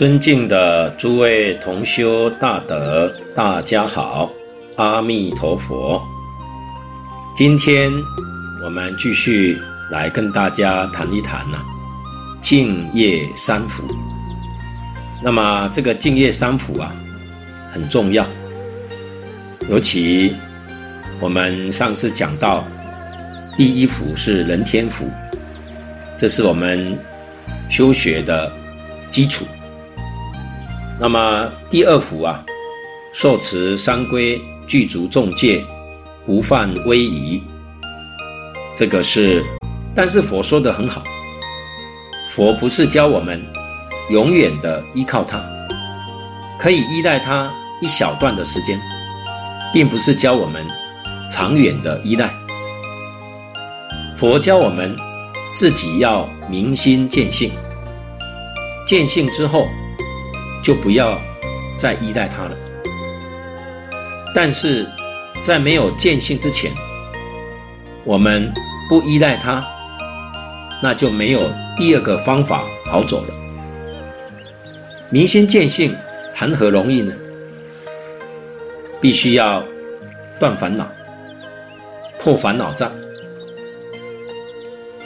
[0.00, 4.30] 尊敬的诸位同修大德，大家好，
[4.76, 6.00] 阿弥陀佛。
[7.36, 7.92] 今天
[8.64, 9.60] 我们继续
[9.90, 11.64] 来跟大家谈一谈呢、啊，
[12.40, 13.84] 净业三福。
[15.22, 16.90] 那么这个净业三福啊，
[17.70, 18.24] 很重要，
[19.68, 20.34] 尤其
[21.20, 22.64] 我们上次讲到，
[23.54, 25.10] 第一福是人天福，
[26.16, 26.98] 这是我们
[27.68, 28.50] 修学的
[29.10, 29.44] 基础。
[31.02, 32.44] 那么第二福啊，
[33.14, 35.64] 受持三规，具足众戒，
[36.26, 37.42] 不犯威仪。
[38.76, 39.42] 这个是，
[39.94, 41.02] 但是佛说的很好，
[42.28, 43.42] 佛不是教我们
[44.10, 45.42] 永远的依靠他，
[46.58, 48.78] 可以依赖他一小段的时间，
[49.72, 50.66] 并不是教我们
[51.30, 52.30] 长远的依赖。
[54.18, 54.94] 佛教我们
[55.54, 57.50] 自己要明心见性，
[58.86, 59.66] 见性之后。
[60.62, 61.18] 就不要
[61.76, 62.56] 再依赖他了。
[64.34, 64.86] 但是，
[65.42, 66.70] 在没有见性之前，
[68.04, 68.52] 我们
[68.88, 69.66] 不依赖他，
[70.82, 73.34] 那就没有第二个方法好走了。
[75.10, 75.96] 明心见性，
[76.32, 77.12] 谈何容易呢？
[79.00, 79.64] 必须要
[80.38, 80.86] 断烦恼，
[82.18, 82.92] 破烦恼障，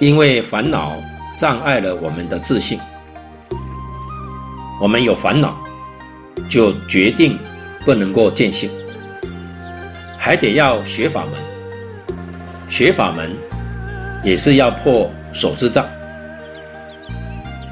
[0.00, 0.97] 因为烦恼
[1.38, 2.78] 障碍了我们的自信。
[4.80, 5.56] 我们有烦恼，
[6.48, 7.39] 就决定
[7.84, 8.69] 不能够见性，
[10.19, 11.33] 还得要学法门。
[12.69, 13.31] 学法门
[14.25, 15.86] 也是要破手知障，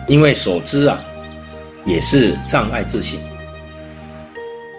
[0.07, 0.99] 因为手知啊
[1.85, 3.19] 也是障碍自性。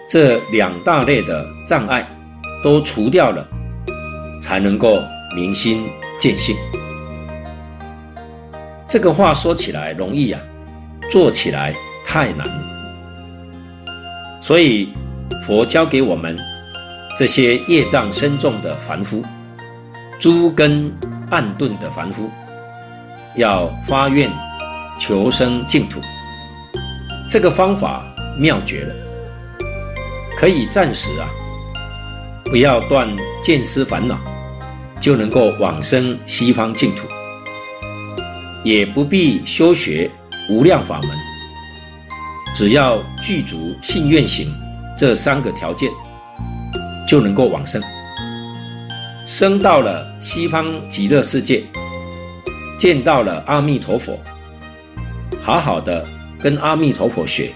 [0.08, 2.08] 这两大类的障碍
[2.62, 3.46] 都除掉了，
[4.40, 4.98] 才能够
[5.36, 5.86] 明心
[6.18, 6.56] 见性。
[8.88, 10.38] 这个话说起来容易呀，
[11.10, 11.74] 做起来。
[12.14, 13.90] 太难了，
[14.40, 14.90] 所以
[15.44, 16.38] 佛教给我们
[17.18, 19.20] 这些业障深重的凡夫，
[20.20, 20.92] 诸根
[21.30, 22.30] 暗钝的凡夫，
[23.36, 24.30] 要发愿
[24.96, 26.00] 求生净土。
[27.28, 28.04] 这个方法
[28.38, 28.94] 妙绝了，
[30.36, 31.26] 可以暂时啊，
[32.44, 33.08] 不要断
[33.42, 34.16] 见思烦恼，
[35.00, 37.08] 就能够往生西方净土，
[38.62, 40.08] 也不必修学
[40.48, 41.10] 无量法门。
[42.54, 44.54] 只要具足信愿行
[44.96, 45.90] 这三个条件，
[47.06, 47.82] 就能够往生，
[49.26, 51.64] 生到了西方极乐世界，
[52.78, 54.16] 见到了阿弥陀佛，
[55.42, 56.06] 好好的
[56.38, 57.50] 跟阿弥陀佛学。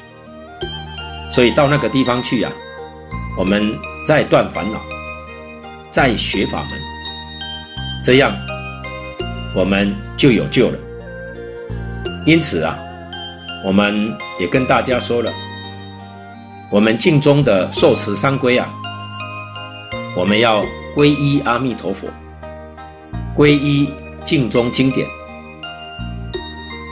[1.31, 3.72] 所以到那个地方去呀、啊，我们
[4.04, 4.81] 再断烦恼，
[5.92, 6.70] 再学法门，
[8.03, 8.37] 这样
[9.54, 10.78] 我们就有救了。
[12.26, 12.76] 因此啊。
[13.64, 15.32] 我们也跟大家说了，
[16.70, 18.69] 我们净宗的受持三归啊，
[20.16, 20.64] 我们要
[20.96, 22.08] 皈依阿弥陀佛，
[23.36, 23.91] 皈依
[24.24, 25.06] 净宗经典。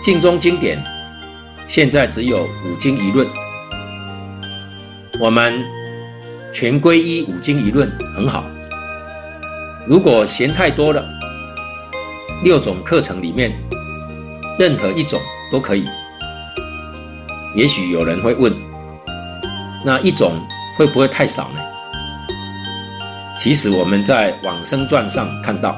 [0.03, 0.83] 净宗经典
[1.69, 3.27] 现在只有五经一论，
[5.21, 5.65] 我们
[6.53, 8.45] 全皈依五经一论很好。
[9.87, 11.05] 如果嫌太多了，
[12.43, 13.53] 六种课程里面
[14.59, 15.21] 任何一种
[15.53, 15.85] 都可以。
[17.57, 18.55] 也许有人会问：
[19.83, 20.35] 那一种
[20.77, 21.61] 会不会太少呢？
[23.39, 25.75] 其实我们在《往生传》上看到，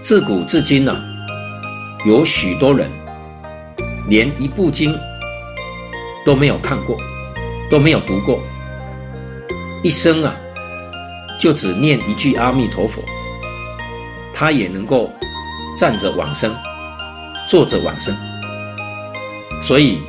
[0.00, 1.04] 自古至今呢、啊，
[2.06, 2.90] 有许多人
[4.08, 4.98] 连一部经
[6.24, 6.96] 都没有看过，
[7.70, 8.40] 都没有读过，
[9.82, 10.34] 一生啊
[11.38, 13.02] 就只念一句阿弥陀佛，
[14.32, 15.10] 他也能够
[15.76, 16.56] 站着往生，
[17.46, 18.16] 坐着往生，
[19.60, 20.00] 所以。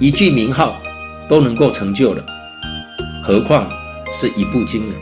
[0.00, 0.80] 一句名号
[1.28, 2.24] 都能够成就了，
[3.20, 3.68] 何况
[4.12, 4.94] 是一部经呢？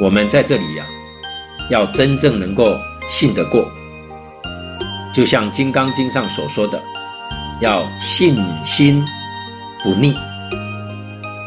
[0.00, 0.84] 我们在这里呀、
[1.70, 2.76] 要真正能够
[3.08, 3.70] 信得过，
[5.14, 6.82] 就像《金刚经》上所说的，
[7.60, 9.04] 要信心
[9.84, 10.16] 不逆，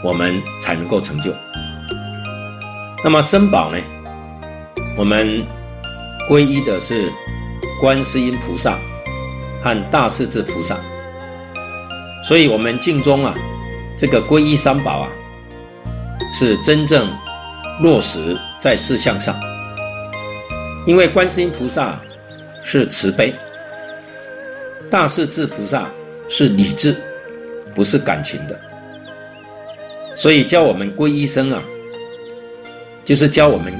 [0.02, 1.34] 我们才能够成就。
[3.04, 3.78] 那么僧宝呢？
[4.98, 5.46] 我们
[6.30, 7.12] 皈依的是
[7.82, 8.78] 观世音菩萨
[9.62, 10.78] 和大势至菩萨。
[12.28, 13.36] 所以，我们净宗啊，
[13.96, 15.10] 这个皈依三宝啊，
[16.34, 17.08] 是真正
[17.82, 19.40] 落实在事项上。
[20.88, 22.02] 因为观世音菩萨
[22.64, 23.36] 是慈悲，
[24.90, 25.88] 大势至菩萨
[26.28, 26.96] 是理智，
[27.76, 28.60] 不是感情的。
[30.16, 31.62] 所以教我们皈依僧啊，
[33.04, 33.72] 就是教我们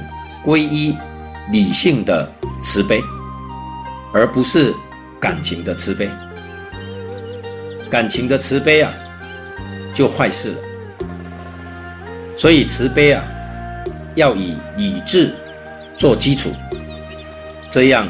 [0.44, 0.96] 皈依
[1.50, 2.32] 理性的
[2.62, 3.02] 慈悲，
[4.12, 4.72] 而不是
[5.18, 6.08] 感情的慈悲。
[7.90, 8.92] 感情的慈悲啊，
[9.94, 10.56] 就坏事了。
[12.36, 13.24] 所以慈悲啊，
[14.14, 15.32] 要以理智
[15.96, 16.50] 做基础，
[17.70, 18.06] 这样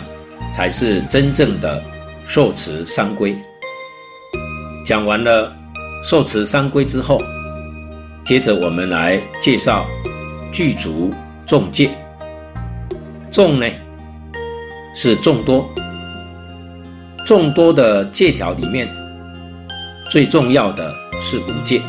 [0.53, 1.83] 才是真正的
[2.27, 3.37] 受持三归。
[4.85, 5.55] 讲完了
[6.03, 7.21] 受持三归之后，
[8.25, 9.87] 接着我们来介绍
[10.53, 11.13] 具足
[11.45, 11.91] 众戒。
[13.31, 13.67] 众呢，
[14.95, 15.69] 是众多，
[17.27, 18.89] 众多的戒条里面，
[20.11, 21.81] 最重要的是五戒。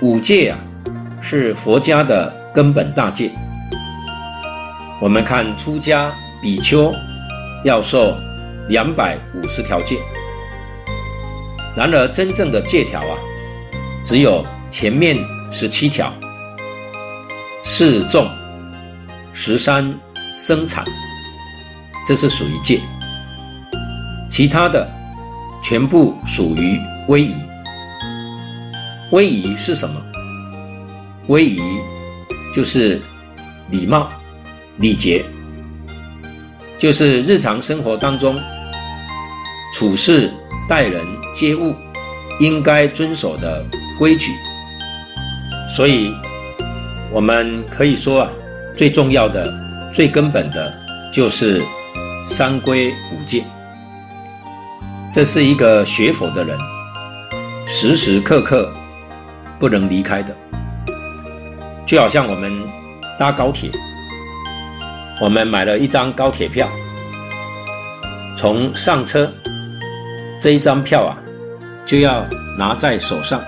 [0.00, 0.58] 五戒啊，
[1.20, 3.30] 是佛家的根本大戒。
[5.00, 6.12] 我们看出家
[6.42, 6.92] 比丘
[7.64, 8.16] 要受
[8.68, 9.96] 两百五十条戒，
[11.76, 13.18] 然而真正的戒条啊，
[14.04, 15.16] 只有前面
[15.50, 16.12] 十七条，
[17.62, 18.28] 四众。
[19.40, 19.94] 十三
[20.36, 20.84] 生产，
[22.04, 22.80] 这是属于戒；
[24.28, 24.84] 其他的
[25.68, 27.34] 全部属于威仪。
[29.12, 30.00] 威仪是什么？
[31.26, 31.60] 威仪
[32.54, 32.98] 就是
[33.70, 34.10] 礼貌、
[34.78, 35.22] 礼节，
[36.78, 38.40] 就是日常生活当中
[39.74, 40.32] 处事、
[40.70, 41.74] 待人接物
[42.40, 43.62] 应该遵守的
[43.98, 44.32] 规矩。
[45.76, 46.14] 所以，
[47.12, 48.30] 我们可以说啊。
[48.74, 49.52] 最重要的、
[49.92, 50.72] 最根本的，
[51.12, 51.60] 就是
[52.28, 53.42] 三规五戒。
[55.12, 56.56] 这是一个学佛的人
[57.66, 58.72] 时时刻刻
[59.58, 60.34] 不能离开的。
[61.86, 62.52] 就好像我们
[63.18, 63.70] 搭高铁，
[65.20, 66.68] 我们买了一张高铁票，
[68.36, 69.32] 从上车
[70.40, 71.16] 这一张票啊，
[71.86, 72.24] 就要
[72.58, 73.42] 拿在手上，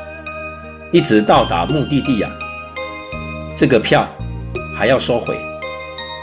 [0.92, 2.30] 一直到达目的地啊，
[3.56, 4.08] 这个票。
[4.72, 5.38] 还要收回，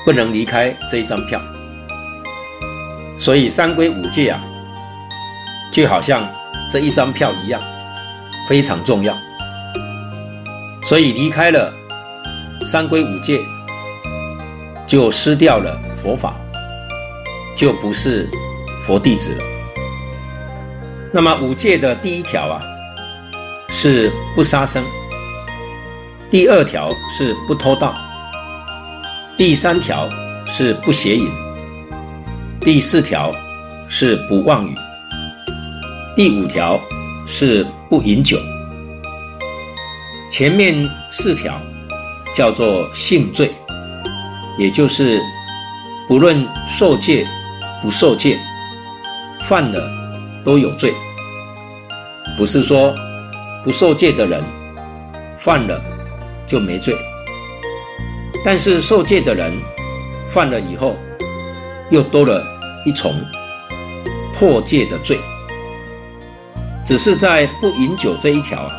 [0.04, 1.40] 不能离开这一张票。
[3.16, 4.42] 所以三规五戒啊，
[5.72, 6.28] 就好像
[6.72, 7.62] 这一张票一样，
[8.48, 9.16] 非常重要。
[10.84, 11.74] 所以离开了
[12.62, 13.40] 三归五戒，
[14.86, 16.36] 就失掉了佛法，
[17.56, 18.30] 就不是
[18.86, 19.44] 佛弟子了。
[21.14, 22.62] 那么五戒的第一条啊，
[23.70, 24.84] 是不杀生；
[26.32, 27.94] 第二条是不偷盗。
[29.38, 30.10] 第三条
[30.48, 31.30] 是不邪淫，
[32.62, 33.34] 第四条
[33.88, 34.76] 是不妄语，
[36.18, 36.82] 第五条
[37.28, 38.40] 是不饮酒。
[40.32, 41.62] 前面四条
[42.34, 43.54] 叫做性罪，
[44.58, 45.22] 也就是
[46.08, 47.24] 不论受戒
[47.84, 48.36] 不受戒，
[49.42, 49.80] 犯了
[50.44, 50.92] 都有罪。
[52.36, 52.96] 不是说
[53.64, 54.44] 不受戒的人
[55.36, 55.80] 犯了
[56.48, 56.96] 就没罪。
[58.44, 59.54] 但是受戒的人
[60.28, 60.96] 犯了以后，
[61.92, 62.44] 又多了
[62.88, 63.14] 一重
[64.34, 65.20] 破戒的罪。
[66.88, 68.72] 只是在不饮酒这一条啊，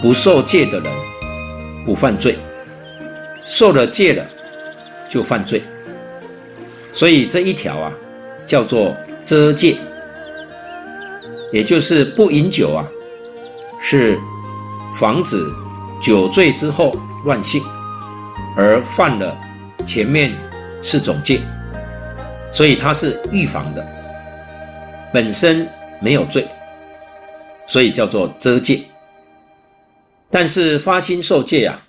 [0.00, 0.90] 不受戒的人
[1.84, 2.38] 不犯罪，
[3.44, 4.24] 受了戒了
[5.06, 5.62] 就犯罪。
[6.90, 7.92] 所以这一条啊，
[8.46, 9.76] 叫做遮戒，
[11.52, 12.82] 也就是不饮酒啊，
[13.82, 14.18] 是
[14.96, 15.38] 防止
[16.00, 16.96] 酒醉之后
[17.26, 17.62] 乱性。
[18.56, 19.36] 而犯了
[19.84, 20.32] 前面
[20.82, 21.42] 四种戒，
[22.50, 23.86] 所以它是预防的，
[25.12, 25.68] 本身
[26.00, 26.48] 没有罪，
[27.68, 28.82] 所以叫做遮戒。
[30.28, 31.80] 但是发心受戒啊，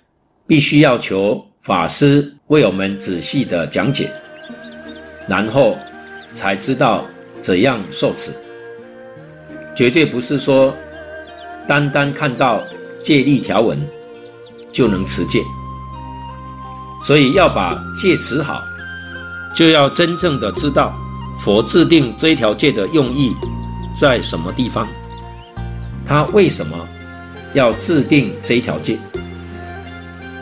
[0.46, 4.10] 必须要求法师为我们仔细的讲解，
[5.26, 5.76] 然后
[6.34, 7.04] 才知道
[7.42, 8.30] 怎样受持，
[9.74, 10.74] 绝对不是说
[11.66, 12.62] 单单看到
[13.02, 13.78] 戒律条文
[14.72, 15.42] 就能持戒。
[17.02, 18.62] 所以要把戒持好，
[19.54, 20.94] 就要真正的知道
[21.38, 23.34] 佛制定这一条戒的用意
[23.94, 24.86] 在什么地方，
[26.10, 26.76] 他为什么
[27.54, 28.98] 要制定这一条戒？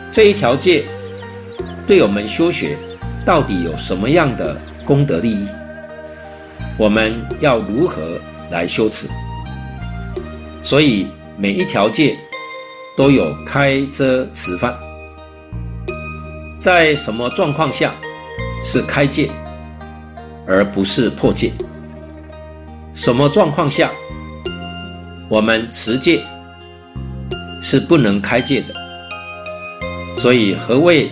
[0.09, 0.83] 这一条戒
[1.85, 2.75] 对我们修学
[3.23, 5.47] 到底有什么样的功德利益？
[6.75, 8.17] 我们要如何
[8.49, 9.05] 来修持？
[10.63, 11.05] 所以
[11.37, 12.17] 每一条戒
[12.97, 14.75] 都有开遮持范。
[16.59, 17.93] 在什么状况下
[18.63, 19.29] 是开戒，
[20.47, 21.51] 而不是破戒？
[22.95, 23.91] 什么状况下
[25.29, 26.23] 我们持戒
[27.61, 28.73] 是不能开戒的？
[30.17, 31.11] 所以何谓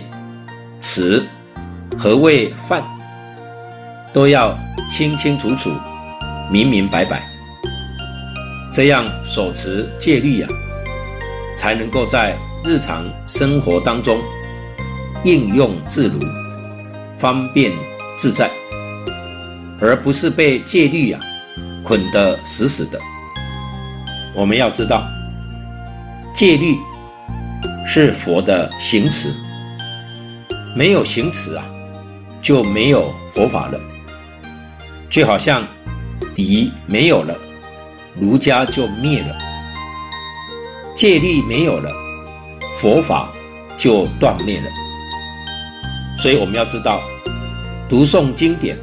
[0.80, 1.24] 持，
[1.96, 2.82] 何谓犯，
[4.12, 4.58] 都要
[4.90, 5.70] 清清楚楚、
[6.50, 7.30] 明明白白，
[8.74, 10.48] 这样手持戒律啊，
[11.56, 14.18] 才能够在日常生活当中。
[15.24, 16.20] 应用自如，
[17.18, 17.72] 方便
[18.16, 18.50] 自在，
[19.80, 21.20] 而不是被戒律啊
[21.84, 22.98] 捆得死死的。
[24.38, 25.04] 我们要知道，
[26.32, 26.76] 戒律
[27.84, 29.34] 是佛的行持，
[30.76, 31.64] 没有行持啊，
[32.40, 33.80] 就没有佛法了。
[35.10, 35.66] 就好像
[36.36, 37.34] 礼没有了，
[38.14, 39.34] 儒家就灭了；
[40.94, 41.90] 戒律没有了，
[42.76, 43.28] 佛法
[43.76, 44.66] 就断灭了。
[46.16, 47.00] 所以我们要知道，
[47.88, 48.78] 读诵经典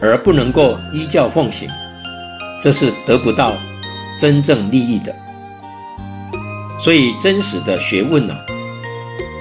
[0.00, 1.68] 而不能够依教奉行，
[2.58, 3.52] 这是得不到
[4.18, 5.14] 真正利益的。
[6.78, 8.34] 所以真实的学问呢、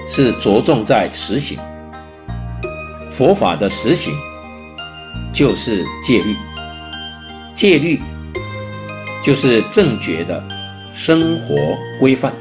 [0.07, 1.59] 是着重在实行
[3.11, 4.13] 佛法的实行。
[5.33, 6.35] 就是戒律，
[7.53, 8.01] 戒律
[9.21, 10.41] 就是正觉的
[10.93, 11.55] 生活
[11.99, 12.33] 规范。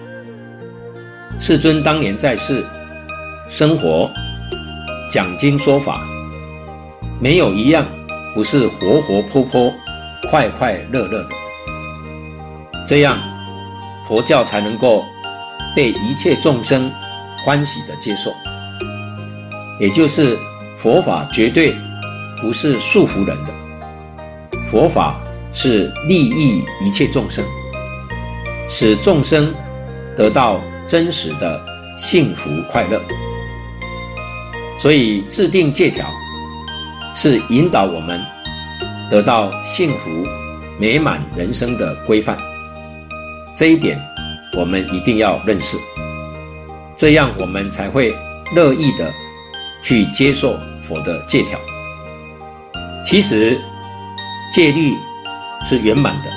[1.39, 2.65] 世尊当年在世，
[3.51, 4.11] 生活
[5.11, 6.07] 讲经说法，
[7.21, 7.85] 没有一样
[8.35, 9.71] 不是活活泼泼、
[10.31, 11.29] 快快乐乐的。
[12.87, 13.19] 这样
[14.07, 15.05] 佛教才能够
[15.75, 16.91] 被一切众生
[17.45, 18.33] 欢喜的接受，
[19.81, 20.39] 也就是
[20.79, 21.75] 佛法绝对。
[22.39, 23.55] 不是束缚人的，
[24.71, 25.19] 佛法
[25.55, 27.43] 是利益一切众生，
[28.69, 29.55] 使众生
[30.15, 31.59] 得到真实的
[31.97, 33.01] 幸福快乐。
[34.79, 36.07] 所以制定戒条，
[37.15, 38.21] 是引导我们
[39.11, 40.11] 得到幸福
[40.79, 42.37] 美满人生的规范。
[43.57, 43.99] 这一点
[44.53, 45.79] 我们一定要认识，
[46.95, 48.15] 这样我们才会
[48.55, 49.11] 乐意的
[49.83, 51.59] 去接受佛的戒条。
[53.03, 53.59] 其实，
[54.53, 54.93] 戒律
[55.65, 56.31] 是圆满的，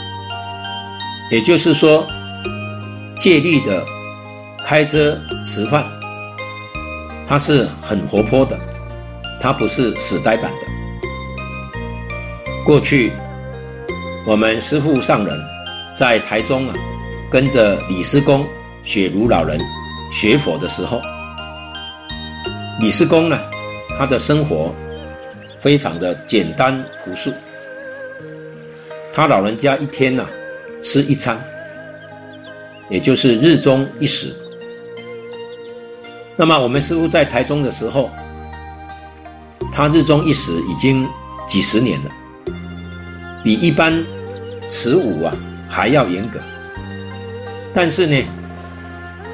[1.30, 2.08] 也就是说，
[3.18, 3.84] 戒律的
[4.66, 5.86] 开遮持犯，
[7.28, 8.58] 它是很活泼的，
[9.42, 10.68] 它不是死呆板的。
[12.66, 13.12] 过去，
[14.26, 15.38] 我们师父上人
[15.98, 16.74] 在台中啊，
[17.32, 18.46] 跟着李师公、
[18.84, 19.60] 雪如老人
[20.12, 21.02] 学佛的时候，
[22.80, 23.40] 李师公呢，
[23.98, 24.74] 他的生活。
[25.58, 27.34] 非常的简单朴素，
[29.12, 30.26] 他老人家一天呢、
[30.82, 31.38] 吃一餐，
[32.90, 34.34] 也就是日中一食。
[36.38, 38.10] 那么我们师父在台中的时候，
[39.70, 41.06] 他日中一食已经
[41.46, 42.12] 几十年了，
[43.44, 44.02] 比一般
[44.70, 45.36] 持午啊
[45.68, 46.40] 还要严格。
[47.74, 48.16] 但是呢，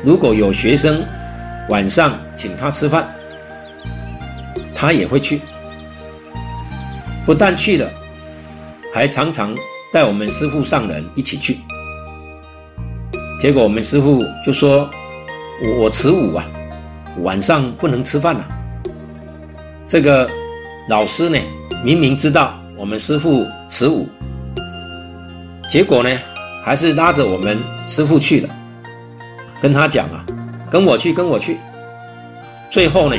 [0.04, 1.04] 如果有学生
[1.70, 3.14] 晚上请他吃饭，
[4.76, 5.42] 他也会去。
[7.26, 7.90] 不但去了，
[8.94, 9.56] 还常常
[9.92, 11.58] 带我们师父上人一起去。
[13.40, 14.90] 结果我们师父就说
[15.64, 16.46] ：“我我持午啊，
[17.24, 18.48] 晚上不能吃饭啊。”
[19.88, 20.30] 这个
[20.88, 21.38] 老师呢，
[21.84, 24.08] 明明知道我们师父持午，
[25.70, 26.10] 结果呢，
[26.66, 28.50] 还是拉着我们师傅去了，
[29.62, 30.26] 跟他讲啊
[30.68, 31.60] ：“跟我去，跟我去。”
[32.72, 33.16] 最后呢，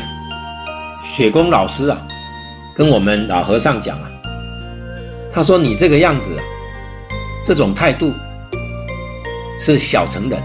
[1.04, 1.96] 雪公老师啊。
[2.74, 4.10] 跟我们老和尚讲啊，
[5.30, 6.36] 他说：“你这个样子，
[7.42, 8.12] 这种态度
[9.58, 10.42] 是小乘人，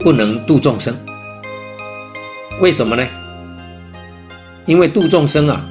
[0.00, 0.96] 不能度众生。
[2.60, 3.06] 为什么呢？
[4.66, 5.64] 因为度众生啊，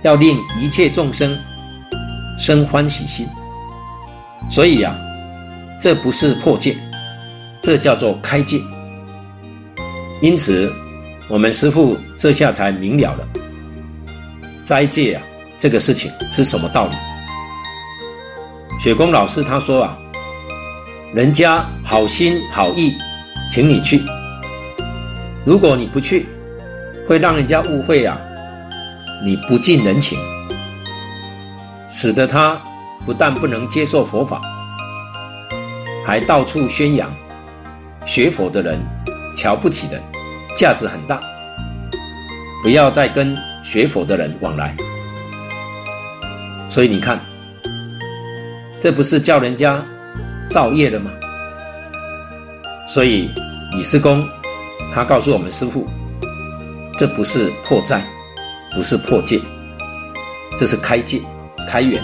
[0.00, 1.36] 要令一切众生
[2.38, 3.26] 生欢喜心。
[4.48, 4.96] 所以啊，
[5.82, 6.76] 这不是破戒，
[7.60, 8.60] 这叫做开戒。
[10.20, 10.72] 因此，
[11.28, 13.28] 我们师父这下才明了了。”
[14.62, 15.22] 斋戒啊，
[15.58, 16.92] 这个事情是什么道理？
[18.80, 19.98] 雪公老师他说啊，
[21.12, 22.94] 人家好心好意
[23.50, 24.00] 请你去，
[25.44, 26.28] 如果你不去，
[27.08, 28.16] 会让人家误会啊，
[29.24, 30.16] 你不近人情，
[31.90, 32.56] 使得他
[33.04, 34.40] 不但不能接受佛法，
[36.04, 37.12] 还到处宣扬
[38.04, 38.78] 学佛的人
[39.36, 40.02] 瞧不起人，
[40.56, 41.20] 价值很大，
[42.62, 43.36] 不要再跟。
[43.64, 44.74] 学佛的人往来，
[46.68, 47.20] 所以你看，
[48.80, 49.80] 这不是叫人家
[50.50, 51.08] 造业了吗？
[52.88, 53.30] 所以
[53.70, 54.28] 李师公
[54.92, 55.86] 他告诉我们师父，
[56.98, 58.04] 这不是破斋，
[58.74, 59.40] 不是破戒，
[60.58, 61.22] 这是开戒、
[61.68, 62.02] 开缘，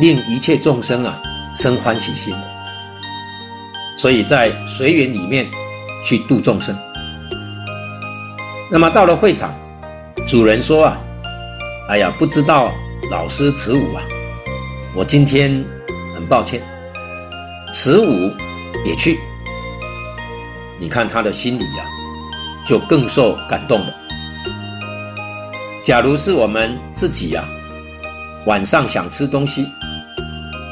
[0.00, 1.22] 令一切众生啊
[1.54, 2.34] 生欢喜心。
[3.96, 5.50] 所以在随缘里面
[6.04, 6.76] 去度众生。
[8.70, 9.54] 那么到了会场。
[10.28, 11.00] 主人说啊，
[11.88, 12.70] 哎呀，不知道
[13.10, 14.00] 老师持午啊，
[14.94, 15.64] 我今天
[16.14, 16.62] 很抱歉，
[17.72, 18.30] 持午
[18.86, 19.18] 也去。
[20.78, 21.88] 你看他的心里呀、啊，
[22.68, 23.92] 就更受感动了。
[25.82, 27.48] 假如是我们自己呀、啊，
[28.46, 29.66] 晚上想吃东西，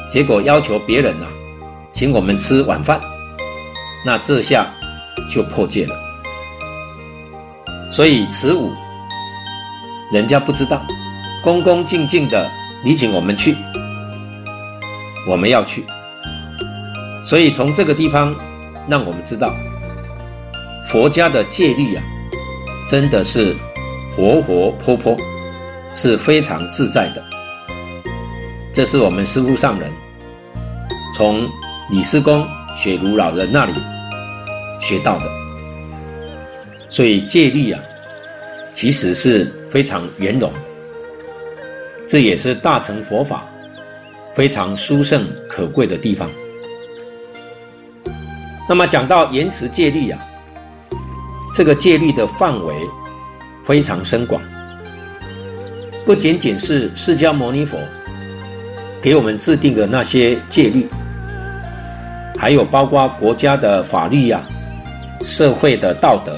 [0.09, 1.33] 结果要求别人呐、啊，
[1.93, 3.01] 请我们吃晚饭，
[4.05, 4.73] 那这下
[5.31, 5.95] 就破戒了。
[7.91, 8.73] 所以此五，
[10.13, 10.81] 人家不知道，
[11.43, 12.49] 恭恭敬敬的
[12.85, 13.57] 礼请我们去，
[15.29, 15.85] 我们要去。
[17.25, 18.35] 所以从这个地方，
[18.89, 19.53] 让我们知道，
[20.87, 22.03] 佛家的戒律啊，
[22.89, 23.57] 真的是
[24.17, 25.17] 活活泼泼，
[25.95, 27.23] 是非常自在的。
[28.73, 29.91] 这是我们师父上人
[31.17, 31.47] 从
[31.91, 33.73] 李师公、雪如老人那里
[34.81, 35.25] 学到的。
[36.89, 37.81] 所以戒律啊，
[38.75, 40.53] 其实是非常圆融，
[42.07, 43.45] 这也是大乘佛法
[44.35, 46.29] 非常殊胜可贵的地方。
[48.69, 50.19] 那么讲到言辞戒律啊，
[51.55, 52.75] 这个戒律的范围
[53.65, 54.43] 非常深广，
[56.05, 57.79] 不仅仅是释迦牟尼佛
[59.01, 60.89] 给我们制定的那些戒律，
[62.41, 64.43] 还有包括国家的法律呀、
[65.27, 66.35] 社会的道德、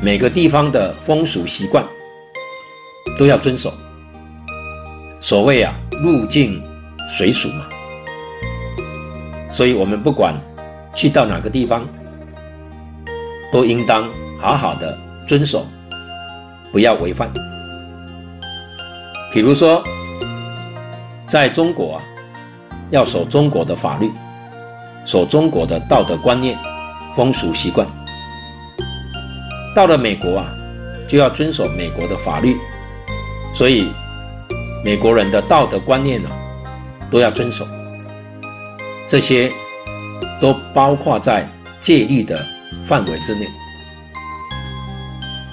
[0.00, 1.84] 每个地方的风俗习惯
[3.18, 3.74] 都要遵守。
[5.20, 6.62] 所谓啊，入境
[7.08, 7.66] 随俗嘛，
[9.50, 10.32] 所以我们不管。
[10.94, 11.84] 去到哪个地方，
[13.52, 14.08] 都应当
[14.38, 14.96] 好好的
[15.26, 15.66] 遵守，
[16.70, 17.28] 不要违反。
[19.32, 19.82] 比如说，
[21.26, 21.98] 在中国啊，
[22.90, 24.08] 要守中国的法律，
[25.04, 26.58] 守中国的道德观念、
[27.14, 27.86] 风俗习惯；
[29.74, 30.52] 到了美国啊，
[31.08, 32.56] 就要遵守美国的法律，
[33.54, 33.90] 所以
[34.84, 36.28] 美国人的道德观念呢，
[37.10, 37.66] 都要遵守
[39.06, 39.52] 这些。
[40.40, 41.48] 都包括在
[41.80, 42.44] 戒律的
[42.84, 43.46] 范围之内。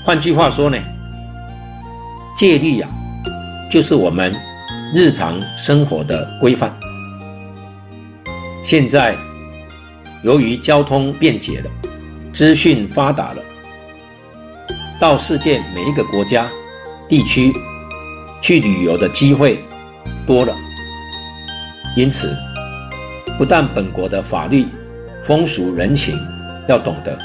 [0.03, 0.77] 换句话说呢，
[2.35, 2.87] 戒律呀，
[3.71, 4.35] 就是我们
[4.93, 6.75] 日常生活的规范。
[8.65, 9.15] 现在
[10.23, 11.69] 由于交通便捷了，
[12.31, 13.41] 资讯发达了，
[14.99, 16.47] 到世界每一个国家、
[17.09, 17.51] 地区
[18.41, 19.63] 去旅游的机会
[20.27, 20.55] 多了，
[21.97, 22.35] 因此
[23.37, 24.67] 不但本国的法律，
[25.23, 26.15] 风俗人情
[26.67, 27.17] 要懂得，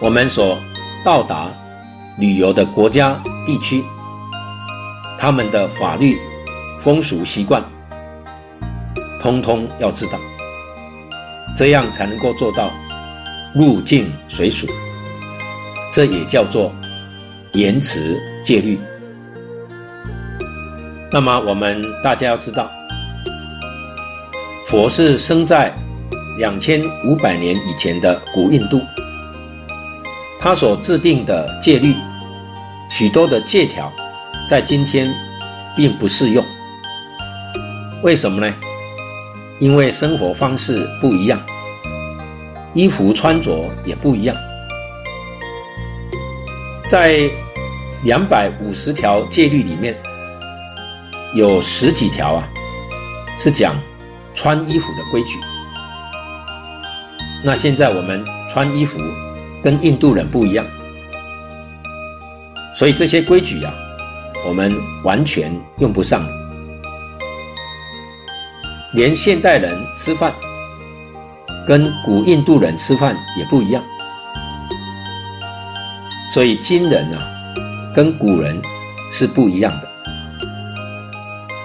[0.00, 0.58] 我们所
[1.04, 1.48] 到达
[2.18, 3.84] 旅游的国家地区，
[5.16, 6.18] 他们的法律、
[6.80, 7.64] 风俗习惯，
[9.20, 10.18] 通通要知道，
[11.54, 12.70] 这样才能够做到
[13.54, 14.66] 入境随俗。
[15.92, 16.72] 这也叫做
[17.52, 18.78] 言辞戒律。
[21.10, 22.70] 那么我们大家要知道，
[24.66, 25.72] 佛是生在。
[26.38, 28.80] 两千五百年以前的古印度，
[30.40, 31.94] 他所制定的戒律，
[32.90, 33.92] 许多的戒条，
[34.48, 35.12] 在今天
[35.76, 36.42] 并不适用。
[38.02, 38.54] 为什么呢？
[39.62, 41.40] 因为生活方式不一样，
[42.74, 44.36] 衣服穿着也不一样。
[46.88, 47.30] 在
[48.02, 49.96] 两百五十条戒律里面，
[51.36, 52.48] 有十几条啊，
[53.38, 53.80] 是讲
[54.34, 55.38] 穿衣服的规矩。
[57.44, 58.98] 那现在我们穿衣服
[59.62, 60.66] 跟印度人不一样，
[62.74, 63.72] 所以这些规矩啊，
[64.44, 66.26] 我们完全用不上。
[68.94, 70.34] 连现代人吃饭
[71.66, 73.82] 跟古印度人吃饭也不一样，
[76.32, 77.22] 所以今人啊
[77.94, 78.60] 跟古人
[79.10, 79.88] 是不一样的。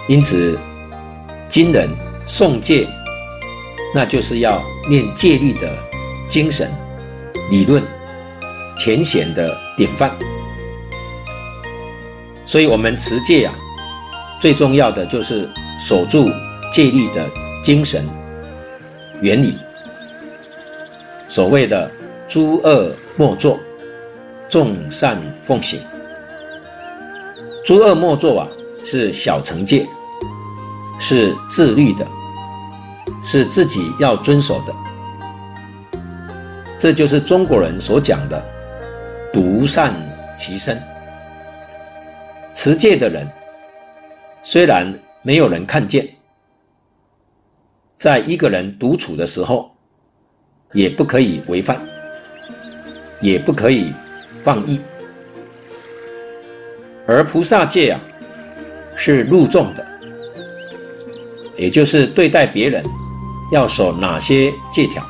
[0.08, 0.58] 因此，
[1.48, 1.90] 今人
[2.26, 2.88] 诵戒。
[3.96, 5.74] 那就是要念戒律的
[6.28, 6.70] 精神、
[7.50, 7.82] 理论、
[8.78, 10.12] 浅显的典范。
[12.46, 13.54] 所以，我们持戒啊，
[14.42, 16.30] 最重要的就是守住
[16.72, 17.30] 戒律的
[17.64, 18.06] 精神、
[19.22, 19.58] 原理。
[21.28, 21.92] 所谓的
[22.28, 23.60] 诸恶莫作，
[24.50, 25.80] 众善奉行。
[27.66, 28.48] 诸恶莫作啊，
[28.84, 29.86] 是小乘戒，
[31.00, 32.06] 是自律的。
[33.24, 34.74] 是自己要遵守的，
[36.80, 38.42] 这就是中国人所讲的
[39.34, 39.94] “独善
[40.38, 40.82] 其身”。
[42.56, 43.28] 持戒的人，
[44.44, 46.08] 虽然没有人看见，
[47.98, 49.72] 在一个人独处的时候，
[50.72, 51.84] 也不可以违犯，
[53.20, 53.92] 也不可以
[54.44, 54.80] 放逸。
[57.08, 58.00] 而菩萨戒啊，
[58.96, 59.86] 是入众的，
[61.58, 62.84] 也就是对待别人。
[63.50, 65.02] 要守哪些戒条？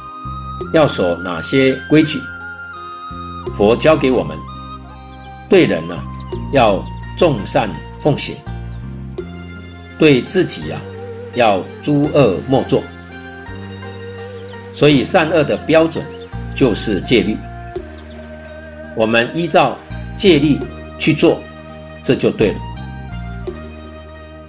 [0.73, 2.19] 要守哪些规矩？
[3.57, 4.37] 佛教给我们，
[5.49, 6.03] 对人呢、啊，
[6.53, 6.83] 要
[7.17, 7.67] 众善
[7.99, 8.35] 奉行；
[9.97, 10.79] 对自己啊，
[11.37, 12.83] 要诸恶莫作。
[14.73, 16.03] 所以善恶的标准
[16.53, 17.37] 就是戒律。
[18.95, 19.77] 我们依照
[20.15, 20.59] 戒律
[20.99, 21.39] 去做，
[22.03, 22.59] 这就对了。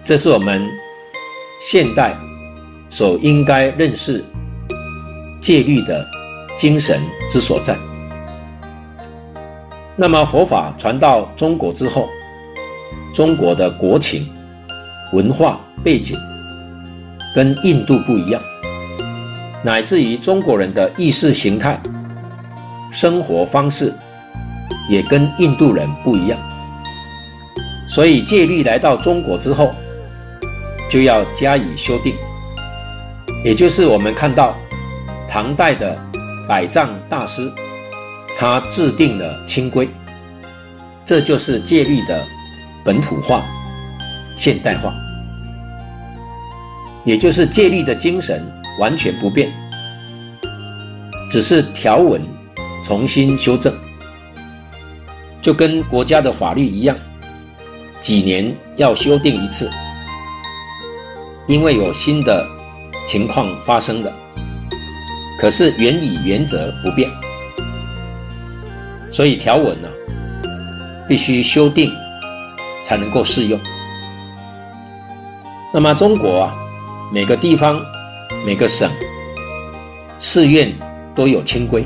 [0.03, 0.67] 这是我们
[1.61, 2.17] 现代
[2.91, 4.25] 所应该认识
[5.41, 6.07] 戒律的
[6.57, 7.77] 精神之所在。
[9.97, 12.09] 那么佛法传到中国之后，
[13.13, 14.29] 中国的国情、
[15.13, 16.17] 文化背景
[17.35, 18.43] 跟印度不一样，
[19.63, 21.81] 乃至于中国人的意识形态、
[22.91, 23.93] 生活方式
[24.89, 26.39] 也跟印度人不一样。
[27.87, 29.73] 所以戒律来到中国之后，
[30.91, 32.15] 就要加以修订，
[33.45, 34.55] 也就是我们看到
[35.29, 35.97] 唐代的
[36.47, 37.51] 百丈大师，
[38.39, 39.89] 他制定了清规，
[41.05, 42.23] 这就是戒律的
[42.85, 43.43] 本土化、
[44.37, 44.95] 现代化，
[47.09, 48.45] 也就是戒律的精神
[48.79, 49.51] 完全不变，
[51.31, 52.21] 只是条文
[52.85, 53.75] 重新修正，
[55.41, 56.95] 就跟国家的法律一样，
[57.99, 59.71] 几年要修订一次。
[61.47, 62.47] 因为有新的
[63.07, 64.13] 情况发生了，
[65.41, 67.11] 可是原理原则不变，
[69.11, 69.89] 所以条文呢
[71.09, 71.91] 必须修订
[72.85, 73.59] 才能够适用。
[75.73, 76.55] 那么中国啊，
[77.11, 77.81] 每个地方、
[78.45, 78.91] 每个省、
[80.19, 80.77] 寺院
[81.15, 81.83] 都有清规，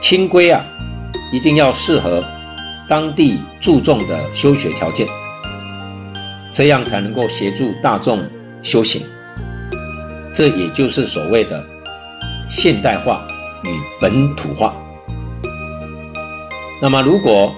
[0.00, 0.64] 清规啊
[1.32, 2.24] 一定要适合
[2.88, 5.06] 当地注重的修学条件。
[6.52, 8.24] 这样才能够协助大众
[8.62, 9.02] 修行，
[10.32, 11.64] 这也就是所谓的
[12.48, 13.26] 现代化
[13.64, 13.68] 与
[14.00, 14.74] 本土化。
[16.80, 17.52] 那么，如果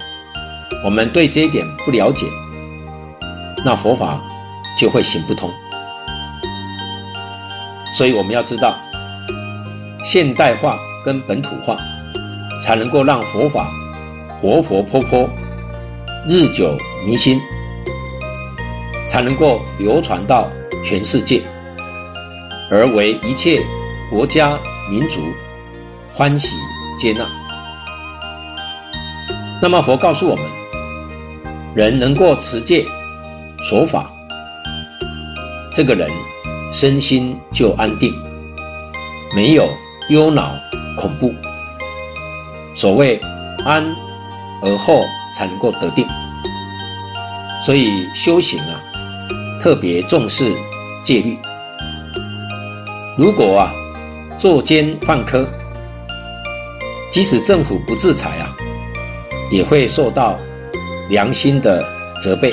[0.84, 2.26] 我们对这一点不了解，
[3.64, 4.18] 那佛法
[4.78, 5.50] 就会行不通。
[7.92, 8.76] 所以，我们要知道，
[10.04, 11.76] 现代化跟本土化，
[12.62, 13.70] 才能够让佛法
[14.40, 15.28] 活活泼泼、
[16.28, 16.76] 日久
[17.06, 17.40] 弥新。
[19.08, 20.48] 才能够流传到
[20.82, 21.42] 全世界，
[22.70, 23.62] 而为一切
[24.08, 24.58] 国家
[24.90, 25.20] 民族
[26.14, 26.56] 欢喜
[26.98, 27.26] 接纳。
[29.60, 30.44] 那么佛告诉我们，
[31.74, 32.86] 人能够持戒
[33.68, 34.10] 守法，
[35.74, 36.10] 这个人
[36.72, 38.12] 身心就安定，
[39.36, 39.68] 没有
[40.08, 40.54] 忧恼
[40.98, 41.32] 恐怖。
[42.74, 43.20] 所谓
[43.64, 43.84] 安
[44.62, 45.04] 而后
[45.36, 46.06] 才能够得定，
[47.64, 48.80] 所以修行啊。
[49.60, 50.52] 特别重视
[51.04, 51.38] 戒律。
[53.16, 53.72] 如果啊，
[54.36, 55.48] 作奸犯科，
[57.12, 58.50] 即使政府不制裁啊，
[59.52, 60.36] 也会受到
[61.10, 61.80] 良心的
[62.20, 62.52] 责备，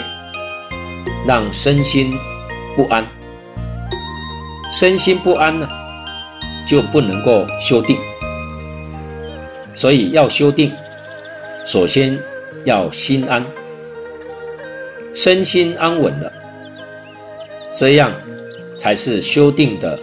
[1.25, 2.13] 让身心
[2.75, 3.03] 不安。
[4.71, 5.67] 身心不安呢，
[6.67, 7.97] 就不能够修定。
[9.73, 10.71] 所以要修定，
[11.65, 12.17] 首先
[12.65, 13.45] 要心安，
[15.15, 16.31] 身心安稳了。
[17.75, 18.11] 这样
[18.77, 19.97] 才是修定的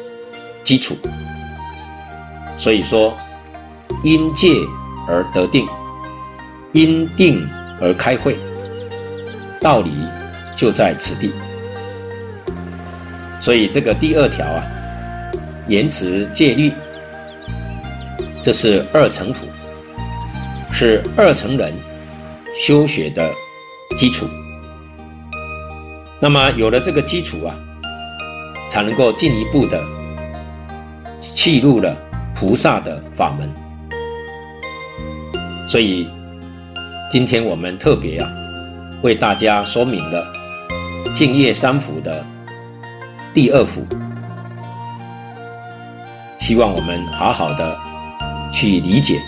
[0.65, 0.97] 基础。
[2.59, 3.15] 所以说，
[4.03, 4.49] 因戒
[5.07, 5.67] 而得定，
[6.73, 7.47] 因定
[7.81, 8.37] 而开慧，
[9.61, 9.93] 道理
[10.57, 11.31] 就在此地。
[13.41, 14.63] 所以这个第二条啊，
[15.69, 16.73] 言辞戒律，
[18.43, 19.47] 这是二乘法，
[20.71, 21.73] 是二乘人
[22.55, 23.31] 修学的
[23.97, 24.27] 基础。
[26.19, 27.55] 那么有了这个基础啊，
[28.69, 29.83] 才能够进一步的
[31.21, 31.95] 契入了
[32.35, 33.49] 菩萨的法门。
[35.69, 36.09] 所以
[37.11, 38.29] 今天我们特别啊，
[39.03, 40.27] 为大家说明了
[41.15, 42.25] 净业三福的
[43.37, 43.85] 第二幅，
[46.41, 47.77] 希望我们好好的
[48.51, 49.21] 去理解，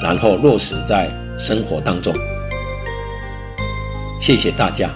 [0.00, 2.14] 然后落实在生活当中。
[4.20, 4.88] 谢谢大家。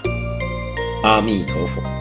[1.02, 1.95] 阿弥陀佛。